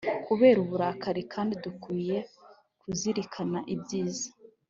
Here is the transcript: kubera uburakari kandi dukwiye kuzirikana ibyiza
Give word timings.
kubera 0.27 0.57
uburakari 0.65 1.21
kandi 1.33 1.53
dukwiye 1.63 2.17
kuzirikana 2.81 3.59
ibyiza 3.73 4.27